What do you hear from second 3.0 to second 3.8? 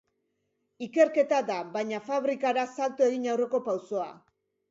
egin aurreko